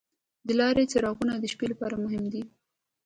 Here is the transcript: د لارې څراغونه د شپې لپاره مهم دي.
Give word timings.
د 0.47 0.49
لارې 0.59 0.83
څراغونه 0.91 1.33
د 1.39 1.45
شپې 1.53 1.65
لپاره 1.71 1.95
مهم 2.03 2.23
دي. 2.33 2.43